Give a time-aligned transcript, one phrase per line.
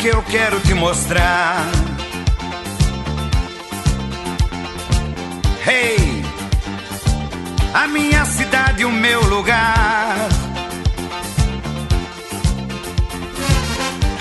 [0.00, 1.64] Que eu quero te mostrar.
[5.64, 6.24] Hey,
[7.74, 10.16] a minha cidade, o meu lugar.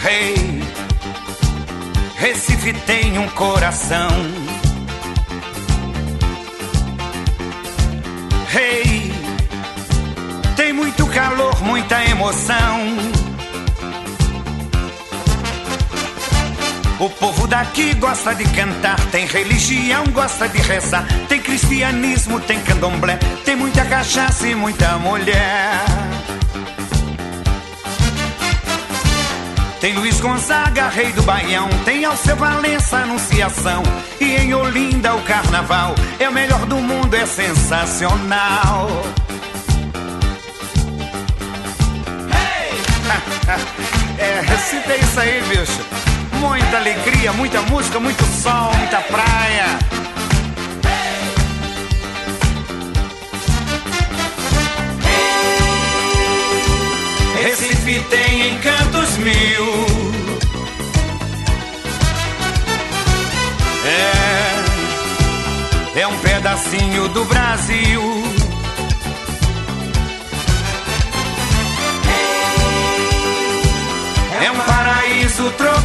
[0.06, 0.62] Hey,
[2.18, 4.10] Recife tem um coração.
[8.54, 9.14] Hey,
[10.58, 13.29] tem muito calor, muita emoção.
[17.00, 23.18] O povo daqui gosta de cantar, tem religião, gosta de rezar, tem cristianismo, tem candomblé,
[23.46, 25.86] tem muita cachaça e muita mulher.
[29.80, 33.82] Tem Luiz Gonzaga, rei do Baião, tem Alceu Valença, Anunciação,
[34.20, 38.90] e em Olinda o carnaval é o melhor do mundo, é sensacional.
[42.28, 42.82] Hey!
[44.20, 46.09] é, Recife é isso aí, bicho.
[46.40, 49.78] Muita alegria, muita música, muito sol, muita praia.
[57.42, 59.86] Recife tem encantos mil.
[65.96, 68.39] É, é um pedacinho do Brasil.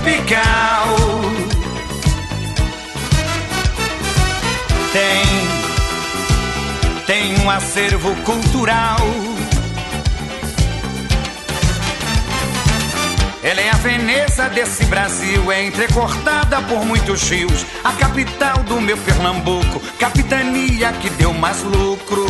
[0.04, 0.96] Tropical.
[4.92, 5.24] Tem,
[7.06, 8.98] tem um acervo cultural.
[13.42, 17.64] Ela é a Veneza desse Brasil, é entrecortada por muitos rios.
[17.82, 22.26] A capital do meu Pernambuco, capitania que deu mais lucro.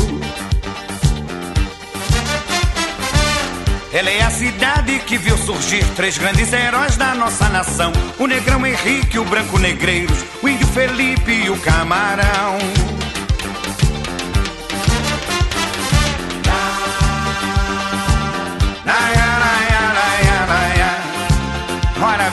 [3.95, 8.67] Ela é a cidade que viu surgir três grandes heróis da nossa nação: o negrão
[8.67, 12.59] Henrique, o branco Negreiros, o índio Felipe e o camarão.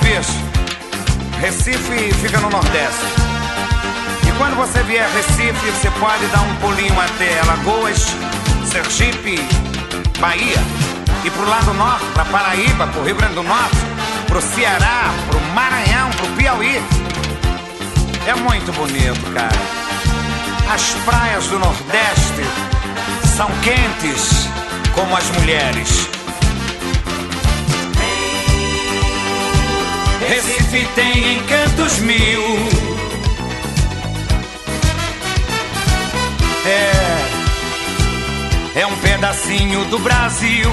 [0.01, 0.33] Bicho,
[1.39, 3.05] Recife fica no Nordeste.
[4.27, 8.07] E quando você vier a Recife, você pode dar um pulinho até Alagoas,
[8.65, 9.35] Sergipe,
[10.19, 10.57] Bahia
[11.23, 13.77] e pro lado norte, pra Paraíba, pro Rio Grande do Norte,
[14.27, 16.81] pro Ceará, pro Maranhão, pro Piauí.
[18.25, 19.51] É muito bonito, cara.
[20.73, 22.43] As praias do Nordeste
[23.35, 24.47] são quentes
[24.93, 26.09] como as mulheres.
[30.27, 32.41] Recife tem encantos mil.
[36.65, 36.91] É,
[38.79, 40.71] é um pedacinho do Brasil.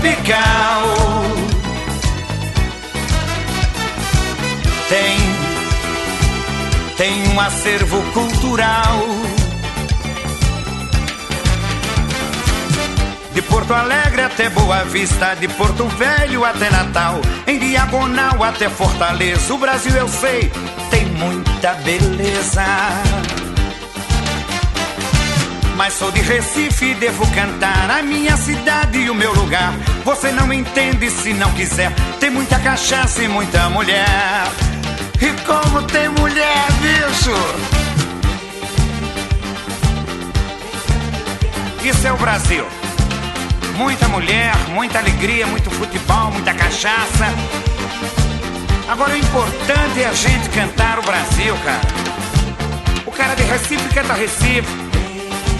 [0.00, 0.82] Tropical.
[4.88, 5.18] Tem,
[6.96, 8.98] tem um acervo cultural.
[13.32, 19.54] De Porto Alegre até Boa Vista, de Porto Velho até Natal, em diagonal até Fortaleza.
[19.54, 20.50] O Brasil eu sei,
[20.90, 22.64] tem muita beleza
[25.80, 29.72] mas sou de Recife e devo cantar a minha cidade e o meu lugar.
[30.04, 31.90] Você não entende se não quiser.
[32.20, 34.04] Tem muita cachaça e muita mulher.
[35.18, 37.32] E como tem mulher, bicho?
[41.82, 42.66] Isso é o Brasil.
[43.78, 47.24] Muita mulher, muita alegria, muito futebol, muita cachaça.
[48.86, 51.80] Agora o importante é a gente cantar o Brasil, cara.
[53.06, 54.89] O cara de Recife canta Recife.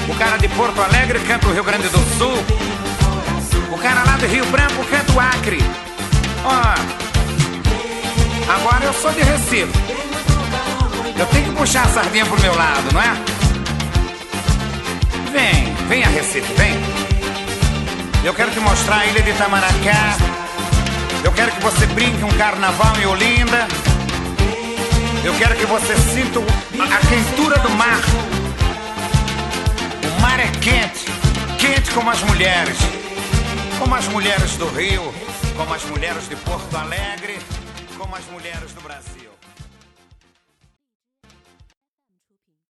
[0.08, 2.44] O cara de Porto Alegre canta o Rio Grande do Sul.
[3.72, 5.58] O cara lá do Rio Branco canta o Acre.
[6.44, 6.74] Ó,
[8.52, 9.72] agora eu sou de Recife.
[11.18, 13.12] Eu tenho que puxar a sardinha pro meu lado, não é?
[15.32, 16.74] Vem, vem a Recife, vem.
[18.24, 20.16] Eu quero te mostrar a ilha de Itamaracá.
[21.22, 23.68] Eu quero que você brinque um carnaval em Olinda.
[25.22, 28.00] Eu quero que você sinta a quentura do mar
[30.20, 31.04] mar é quente,
[31.58, 32.78] quente como as mulheres.
[33.78, 35.12] Como as mulheres do Rio,
[35.56, 37.38] como as mulheres de Porto Alegre,
[37.98, 39.19] como as mulheres do Brasil.